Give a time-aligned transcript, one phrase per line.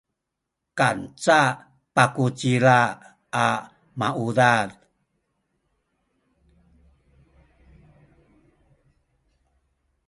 [0.77, 1.41] kanca
[1.95, 2.77] pakucila
[3.43, 3.47] a
[3.99, 4.69] maudad